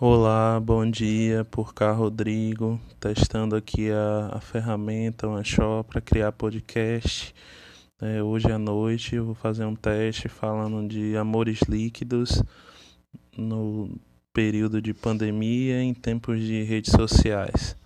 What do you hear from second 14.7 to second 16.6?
de pandemia em tempos